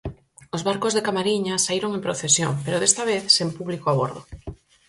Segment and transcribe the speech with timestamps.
[0.55, 4.21] Os barcos de Camariñas saíron en procesión, pero desta vez sen público a bordo.